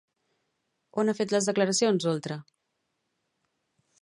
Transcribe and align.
On 1.03 1.11
ha 1.13 1.15
fet 1.19 1.35
les 1.35 1.49
declaracions 1.51 2.09
Oltra? 2.13 2.39